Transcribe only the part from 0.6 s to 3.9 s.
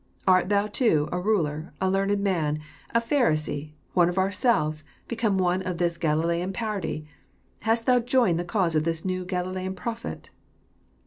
too, a ruler, a learned man, a Pharisee,